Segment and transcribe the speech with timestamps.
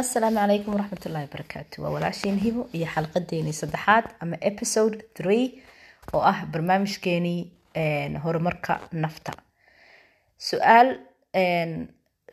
[0.00, 5.44] asalaamu calaykum waraxmatullaahi barakaatu waa walaashiin hibo iyo xalqadeenii saddexaad ama episode three
[6.12, 7.40] oo ah barnaamijkeenii
[8.24, 9.32] horumarka nafta.
[10.48, 10.88] Su'aal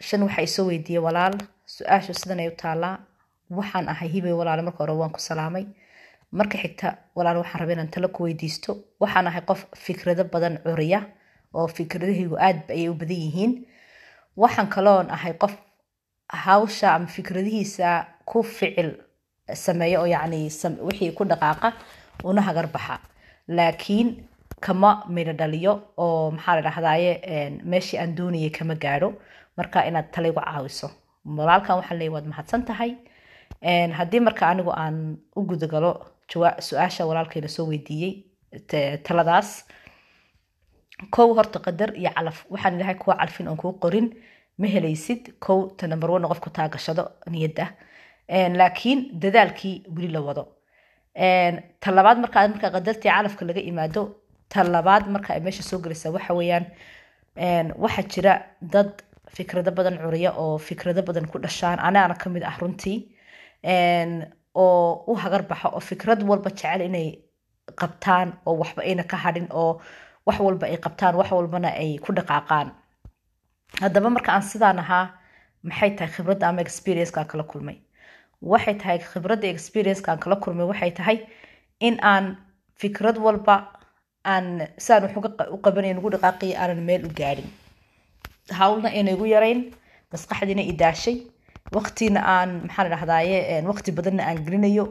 [0.07, 1.35] shan waxaa isoo weydiiyey walaal.
[1.75, 2.95] Su'aashu sidan ay u taalaa
[3.49, 5.65] waxaan ahay hibay walaale marka hore waan ku salaamay.
[6.31, 8.71] Marka xigta walaal waxaan rabay inaan talo ku weydiisto.
[8.99, 10.99] Waxaan ahay qof fikrado badan curiya
[11.53, 13.51] oo fikradahaygu aad ayay u badan yihiin.
[14.37, 15.53] Waxaan kaloon ahay qof
[16.29, 18.91] hawsha ama fikradihiisa ku ficil
[19.53, 20.49] sameeyo oo yacni
[20.87, 21.73] wixii ku dhaqaaqa
[22.23, 22.99] una hagar baxa
[23.47, 24.27] laakiin
[24.59, 27.11] kama midho dhaliyo oo maxaa la dhahdaye
[27.63, 29.13] meeshii aan doonayay kama gaadho.
[29.57, 30.87] Marka inaad tala igu caawiso.
[31.25, 32.91] Walaalkan waxaan leeyahy waad mahadsan tahay.
[33.97, 35.91] Haddii marka anigu aan u gudagalo
[36.67, 38.23] su'aasha walaalkayna soo weydiiyey
[39.05, 39.65] taladaas
[41.11, 42.45] kow horta qadar iyo calaf.
[42.49, 44.07] Waxaan ilahay kuwa calfin oon kuu qorin
[44.59, 47.03] ma helaysid kow ta number one qofku taagashado
[47.33, 47.65] niyadda.
[48.59, 50.43] Laakiin dadaalkii weli la wado.
[51.81, 54.01] Ta labaad markaa marka qadartii calafka laga imaado
[54.49, 56.65] ta labaad marka ay meesha soo gelaysaa waxa weeyaan
[57.83, 58.33] waxaa jira
[58.73, 58.91] dad
[59.35, 61.79] fikrado badan curiya oo fikrado badan ku dhashaan.
[61.87, 62.99] Anaana ka mid ah runtii.
[64.55, 67.07] Oo u hagar baxo oo fikrad walba jecel inay
[67.79, 69.81] qabtaan oo waxba ayna ka hadhin oo
[70.27, 72.67] wax walba ay qabtaan wax walbana ay ku dhaqaaqaan
[73.81, 75.11] haddaba marka aan sidaan ahaa
[75.63, 77.77] maxay tahay khibradda ama experiencekaan kala kulmay?
[78.41, 81.17] Waxay tahay khibradda experiencekaan kala kulmay waxay tahay
[81.79, 82.37] in aan
[82.81, 83.55] fikrad walba
[84.25, 87.49] aan sidaan wax u qabanayn ugu dhaqaaqaya aanan meel u gaadhin
[88.59, 89.71] hawlna ayna igu yarayn
[90.11, 91.17] maskaxdiina i daashay.
[91.73, 94.85] Waqtina aan maxaa la dhahdaye waqti badanna aan gelinayo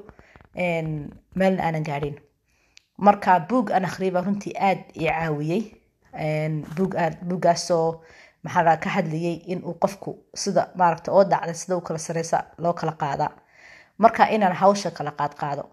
[1.39, 2.17] meelna aanan gaadhin
[2.99, 5.63] marka buug aan akhriyay baa runtii aad i caawiyey
[6.77, 8.01] buug aan buuggaasoo
[8.45, 12.93] maxaa ka hadlayay in uu qofku sida maaragta oo dhacda sida u sareysa loo kala
[13.03, 13.31] qaadaa
[13.99, 15.65] marka inaan hawsha kala qaad qaado.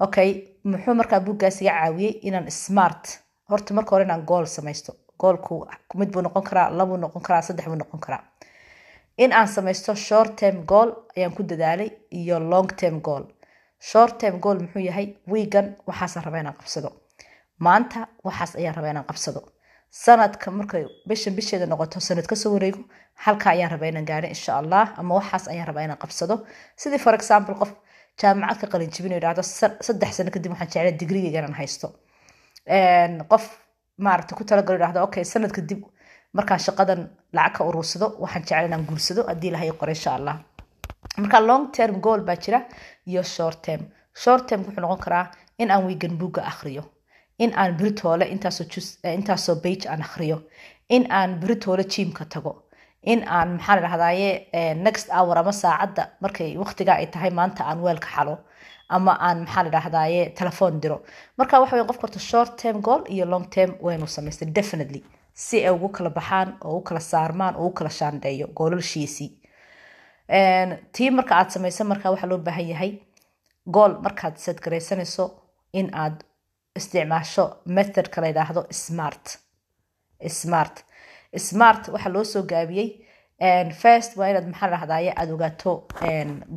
[0.00, 0.30] Okay
[0.64, 3.04] muxuu markaa buuggaas iga caawiyey inaan smart
[3.50, 4.92] horta marka hore inaan gool samaysto.
[5.20, 8.22] Goolku mid buu noqon karaa labuu noqon karaa saddex buu noqon karaa.
[9.18, 13.24] In aan samaysto short term goal ayaan ku dadaalay iyo long term goal.
[13.78, 16.90] Short term goal muxuu yahay wiigan waxaasaan rabaa inaan qabsado.
[17.58, 19.40] Maanta waxaas ayaan rabaa inaan qabsado
[19.90, 22.80] sanadka markay bishan bisheeda noqoto sanad ka soo wareego
[23.24, 26.34] halka ayaan rabaa inaan gaadho insha allah ama waxaas ayaan rabaa inaan qabsado.
[26.76, 27.70] Sidii for example qof
[28.20, 29.42] jaamacad ka qalin jibin idhahdo
[29.86, 31.86] saddex sano kadib waxaan jeclaa digrigayga inaan haysto.
[33.30, 33.44] Qof
[33.98, 35.80] maaragta ku talagalo idhahdo okay sanad kadib
[36.36, 37.00] markaan shaqadan
[37.36, 40.36] lacag ka urursado waxaan jeclaa inaan guursado haddii ilahay qoro insha allah.
[41.18, 42.60] Marka long term goal baa jira
[43.10, 43.82] iyo short term.
[44.22, 45.24] Short term wuxuu noqon karaa
[45.58, 46.82] in aan wiigan buugga akhriyo
[47.44, 48.24] in aan beritoole
[49.16, 50.38] intaasoo bage aan akhriyo.
[50.96, 52.52] In aan beritoole jiimka tago.
[53.12, 54.30] In aan maxaa la dhahdaye
[54.86, 58.34] next hour ama saacadda markay waqtiga ay tahay maanta aan weelka xalo.
[58.88, 60.98] Ama aan maxaa la dhahdaye telefoon diro.
[61.38, 65.02] Marka waxa wey qofka horta short term goal iyo long term waynu samaystay definitely.
[65.34, 69.30] Si ay ugu kala baxaan oo u kala saarmaan oo u kala shaandheeyo goolalshiisii
[70.92, 72.92] tii marka aad samaysa marka waxaa loo baahan yahay
[73.74, 75.24] gool markaad sadgaraysanayso
[75.72, 76.16] in aad
[76.78, 79.38] isticmaasho methodka la yidhaahdo smart.
[80.28, 80.84] Smart.
[81.36, 82.88] Smart waxaa loo soo gaabiyey
[83.82, 85.72] first waa inaad maxaa la dhahdaye aada ogaato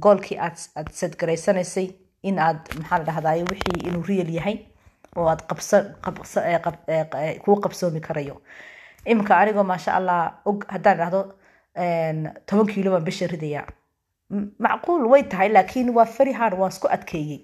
[0.03, 1.88] goolkii aad sadgaraysanaysay
[2.24, 4.57] in aad maxaa la dhahdaye wixii inuu real yahay
[5.16, 5.41] oo aad
[7.44, 8.41] kuu qabsoomi karayo.
[9.06, 11.22] Iminka anigoo maasha allah og haddaan idhahdo
[12.45, 13.68] toban kiilo baan bisha ridayaa.
[14.59, 17.40] Macquul way tahay laakiin waa very hard waan isku adkeeyey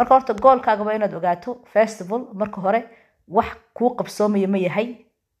[0.00, 2.80] marka horta goolkaaga inaad ogaato festival marka hore
[3.36, 4.88] wax kuu qabsoomaya ma yahay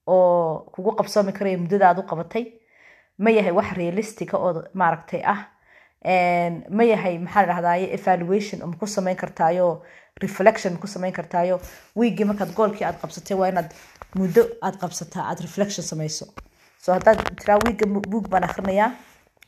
[0.06, 2.44] oo kugu qabsoomi karaya muddadaad u qabatay.
[3.18, 5.40] Ma yahay wax realistica oo maaragtay ah.
[6.76, 9.82] Ma yahay maxaa la dhahdaye evaluation ma ku samayn kartaayo
[10.22, 11.60] reflection ma ku samayn kartaayo.
[11.96, 13.70] Wiigii markaad goolkii aad qabsatay waa inaad
[14.18, 16.26] muddo aad qabsataa aad reflection samayso.
[16.82, 18.90] So haddaad tiraa wiiga buug baan akhrinayaa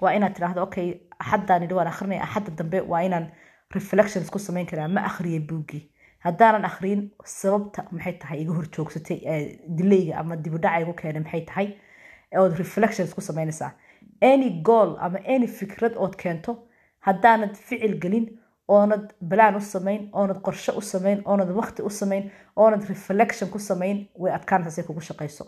[0.01, 3.27] waa inaad tirahdo okay axaddaan idhi waan akhrinaya axadda dambe waa inaan
[3.75, 5.83] reflections ku samayn karaa ma akhriyay buuggii
[6.27, 9.19] haddaanan akhriyin sababta maxay tahay iga horjoogsatay
[9.79, 11.69] dilayga ama dibudhaca igu keenay maxay tahay?
[12.41, 13.73] Ood reflections ku samaynaysaa.
[14.21, 16.53] Any goal ama any fikrad ood keento
[17.07, 18.27] haddaanad ficil gelin
[18.69, 23.59] oonad balaan u samayn oonad qorshe u samayn oonad waqti u samayn oonad reflection ku
[23.59, 25.45] samayn way adkaanaysaa kugu shaqayso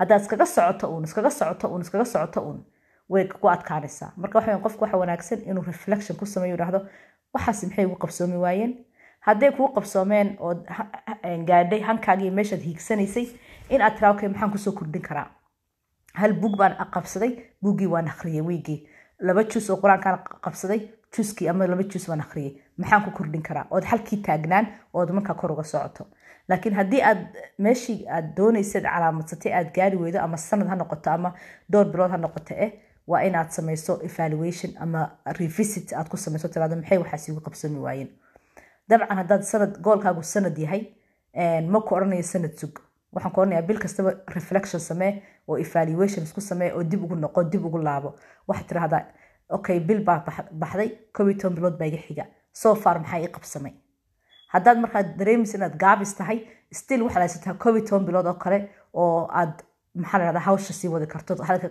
[0.00, 2.58] haddaad iskaga socoto uun iskaga socoto uun iskaga socoto uun
[3.08, 4.12] way ku adkaanaysaa.
[4.16, 6.80] Marka waxa qofku waxa wanaagsan inuu reflection ku sameeyo idhaahdo
[7.34, 8.74] waxaas maxay ugu qabsoomi waayeen?
[9.26, 10.54] Hadday kuu qabsoomeen oo
[11.48, 13.26] gaadhay hankaagii meeshaad hiigsanaysay
[13.68, 15.28] in aad tiraa okay maxaan ku soo kordhin karaa.
[16.14, 17.32] Hal buug baan qabsaday
[17.62, 18.80] buuggii waan akhriyay wiigii
[19.20, 20.80] laba juus oo qur'aankaan qabsaday
[21.16, 23.66] juuskii ama laba juus baan akhriyay maxaan ku kordhin karaa?
[23.70, 26.06] Ood halkii taagnaan ood markaa kor uga socoto.
[26.48, 27.20] Laakiin haddii aad
[27.58, 31.32] meeshii aad doonaysad calaamadsatay aad gaari weydo ama sanad ha noqoto ama
[31.72, 32.72] dhowr bilood ha noqoto eh
[33.06, 35.00] waa inaad samayso evaluation ama
[35.38, 38.10] revisit aad ku samayso tiraado maxay waxaas igu qabsami waayeen
[38.88, 40.82] dabcan haddaad sanad goolkaagu sanad yahay
[41.72, 42.74] ma ku odhanayo sanad sug.
[43.14, 47.44] Waxaan ku odhanayaa bil kastaba reflection samee oo evaluation isku samee oo dib ugu noqo
[47.52, 48.10] dib ugu laabo.
[48.48, 49.02] Waxaad tirahdaa
[49.56, 50.24] okay bil baa
[50.60, 53.72] baxday kow iyo bilood baa iga xiga so far maxaa ii qabsamay?
[54.54, 56.38] Haddaad markaad dareemaysa inaad gaabis tahay
[56.72, 58.58] still waxaad haysataa kow iyo toban bilood oo kale
[58.94, 59.54] oo aad
[59.94, 61.68] maxaa la dhahdaa hawsha sii wadi karto halka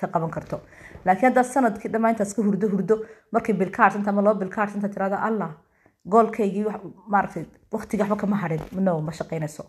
[0.00, 0.60] ka qaban karto.
[1.04, 2.94] Laakiin haddaad sannadkii dhammaan intaas ka hurdo hurdo
[3.32, 5.50] markii bil ka harsanta ama laba bil ka harsanta tirahda allah
[6.12, 6.64] goolkaygii
[7.12, 9.64] maaragtay waqtiga waxba kama harin no ma shaqaynayso.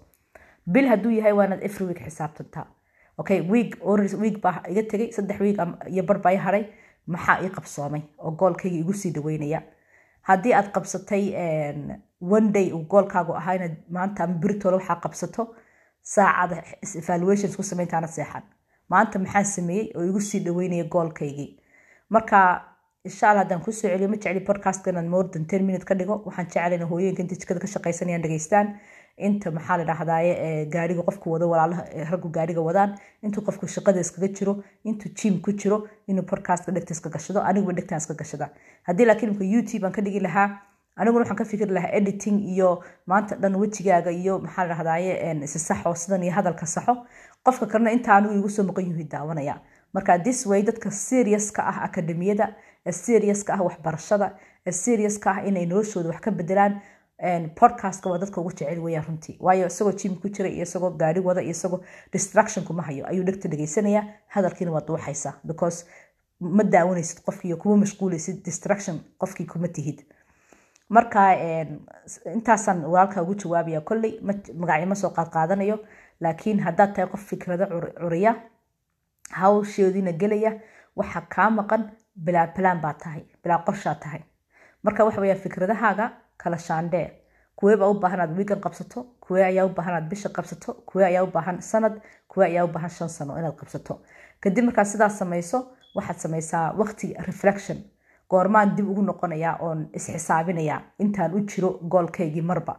[0.73, 2.65] Bil hadduu yahay waa every week xisaabtantaa
[3.17, 3.77] okay week
[4.23, 5.57] week baa iga tegay saddex week
[5.93, 6.63] iyo bar baa i haray
[7.07, 9.61] maxaa ii qabsoomay oo goolkayga igu sii dhaweynaya
[10.21, 11.23] haddii aad qabsatay
[12.37, 15.55] one day uu goolkaagu ahaa inaad maanta ama beritoola waxaa qabsato
[16.15, 16.57] saacada
[17.01, 18.43] evaluations ku samayntaana seexan.
[18.91, 21.49] Maanta maxaan sameeyey oo igu sii dhaweynaya goolkaygii.
[22.09, 22.39] Marka
[23.07, 25.95] insha alla haddaan ku soo celiyo ma jecli podcastka inaan more than ten minute ka
[25.95, 26.21] dhigo.
[26.27, 28.67] Waxaan jeclayna hooyooyinka inta jikada ka shaqaysanayaan dhageystaan
[29.27, 32.95] inta maxaa la dhahdaye gaariga qofku wado walaalaha raggu gaariga wadaan.
[33.23, 34.53] Intuu qofku shaqada iskaga jiro
[34.85, 35.77] intuu jim ku jiro
[36.07, 38.49] inuu podcastka dhegta iska gashado aniguba dhegtaan iska gashada.
[38.87, 40.47] Haddii laakiin imka youtube aan ka dhigi lahaa
[40.97, 45.13] aniguna waxaan ka fikiri lahaa editing iyo maanta dhan wejigaaga iyo maxaa la dhahdaye
[45.43, 46.95] isi saxo sidan iyo hadalka saxo.
[47.45, 49.61] Qofka kalena inta anigu igu soo maqan yuhi daawanaya.
[49.93, 52.55] Marka this way dadka seriouska ah akademiyada
[52.85, 54.27] ee seriouska ah waxbarashada
[54.67, 56.81] ee seriouska ah inay noloshooda wax ka bedelaan
[57.59, 59.37] podcastka waa dadka ugu jecel weeyaan runtii.
[59.39, 61.79] Waayo isagoo jim ku jira iyo isagoo gaari wada iyo isagoo
[62.13, 63.07] distraction kuma hayo.
[63.07, 65.85] Ayuu dhegta dhegeysanaya hadalkiina waa duuxaysa because
[66.39, 70.03] ma daawanaysid qofkii kuma mashquulaysid distraction qofkii kuma tihid
[70.89, 71.21] marka
[72.33, 74.13] intaasaan walaalka ugu jawaabaya kolley
[74.59, 75.77] magacyo ma soo qaadqaadanayo
[76.21, 77.65] laakiin haddaad tahay qof fikrado
[78.01, 78.31] curiya
[79.39, 80.51] hawsheediina gelaya
[80.95, 81.81] waxa kaa maqan
[82.25, 84.21] bilaa plan baa tahay bilaa qorshaa tahay.
[84.83, 86.05] Marka waxa fikradahaaga
[86.37, 87.07] kala shaandhee
[87.55, 91.05] kuwee baa u baahan aad wiigan qabsato kuwee ayaa u baahan aad bisha qabsato kuwee
[91.05, 94.01] ayaa u baahan sanad kuwee ayaa u baahan shan sano inaad qabsato.
[94.41, 95.57] Kadib markaad sidaas samayso
[95.95, 97.77] waxaad samaysaa waqti reflection
[98.29, 102.75] goormaan dib ugu noqonayaa oon isxisaabinayaa intaan u jiro goolkaygii marba.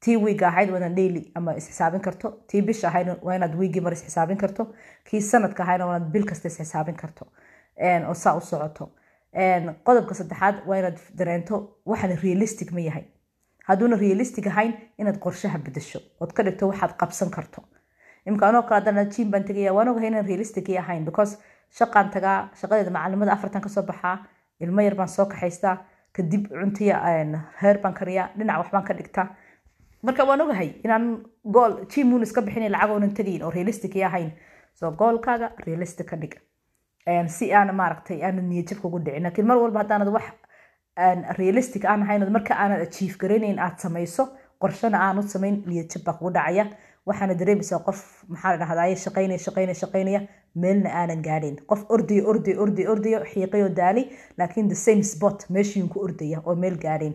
[0.00, 2.30] Tii wiiga ahayd waa inaad daily ama isxisaabin karto.
[2.48, 4.66] Tii bisha ahayd waa wiigii mar isxisaabin karto.
[5.04, 7.26] Kii sanadka ahayd waa bil kasta isxisaabin karto.
[8.08, 8.90] Oo saa u socoto.
[9.84, 13.04] Qodobka saddexaad waa dareento waxaan realistic ma yahay.
[13.68, 16.00] Hadduuna realistic ahayn inaad qorshaha bedesho.
[16.20, 17.62] Ood ka dhigto waxaad qabsan karto.
[18.26, 21.38] Imka anoo kale haddana jim baan tegaya waan inaan realistic ahayn because
[21.78, 24.18] shaqaan tagaa shaqadeeda macalimada afartan ka soo baxaa
[24.60, 25.76] ilmo yar baan soo kaxaystaa
[26.16, 26.96] kadib cuntiya
[27.62, 29.26] heer baan kariyaa dhinac waxbaan ka dhigtaa
[30.02, 31.06] marka waan ogahay inaan
[31.54, 33.12] gool jimuun iska bixin lacag oonan
[33.44, 34.30] oo realistic ahayn.
[34.74, 36.34] So goolkaaga realistic ka dhig.
[37.28, 39.22] Si aan maaragtay aanad niyajab kugu dhicin.
[39.22, 40.24] Laakiin mar walba haddaanad wax
[41.38, 44.24] realistic aan ahayn marka aanad achieve garaynayn aad samayso
[44.62, 46.64] qorshana aanu samayn niyajab baa kugu dhacaya
[47.06, 47.98] waxaana dareemaysaa qof
[48.28, 50.20] maxaa la dhahdaye shaqaynaya shaqaynaya shaqaynaya
[50.62, 54.04] meelna aanan gaadhayn qof ordayo ordayo ordayo ordayo xiiqayo daalay
[54.38, 57.14] laakiin the same spot meeshiin ku ordaya oo meel gaadhayn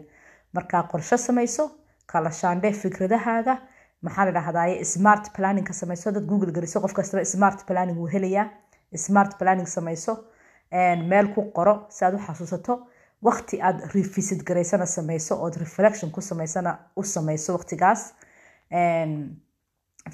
[0.54, 1.64] markaa qorsho samayso
[2.12, 3.54] kala shaandhee fikradahaaga
[4.02, 6.12] maxaa la dhahdaye smart planning ka samayso.
[6.12, 8.50] Dad google gariso qof kastaba smart planning wuu helayaa.
[8.96, 10.14] Smart planning samayso
[11.12, 12.74] meel ku qoro si aad u xasuusato
[13.28, 18.02] waqti aad revisit garaysana samayso ood reflection ku samaysana u samayso waqtigaas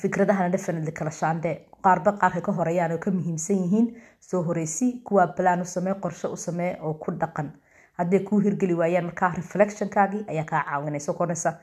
[0.02, 1.52] fikradahana definitely kala shaandhe
[1.86, 3.88] qaarba qaarka ka horeeyaan oo ka muhiimsan yihiin
[4.30, 7.52] soo horeysi kuwaa plan u samee qorshe u samee oo ku dhaqan.
[7.98, 11.54] Hadday kuu hirgeli waayaan markaa reflectionkaagii ayaa kaa caawinaysa kornaysa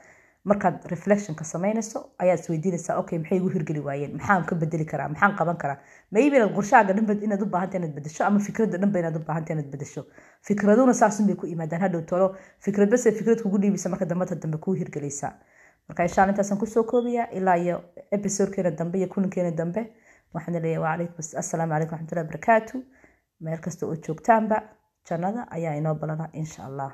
[0.45, 4.13] markaad reflectionka samaynayso ayaad isweydiinaysaa okay maxay igu hirgeli waayeen?
[4.17, 5.09] Maxaan ka bedeli karaa?
[5.09, 5.79] Maxaan qaban karaa?
[6.11, 9.53] Maybe inaad qorshahaaga dhanba inaad u baahanta inaad bedesho ama fikradda dhanba inaad u baahanta
[9.53, 10.05] inaad bedesho
[10.43, 14.73] fikraduna saasun ku yimaadaan hadhow tolo fikrad base fikrad kugu dhiibisa marka dambata dambe kuu
[14.75, 15.33] hirgelaysaa
[15.89, 17.77] marka insha alla intaasaan ku soo koobayaa ilaa iyo
[18.17, 19.83] episodekeena dambe iyo kulankeena dambe
[20.35, 21.07] waxaan leeyahay
[21.43, 22.77] assalaamu calaykum waxmatullahi barakaatu
[23.41, 24.57] meel kasta oo joogtaanba
[25.09, 26.91] jannada ayaa inoo balana insha allah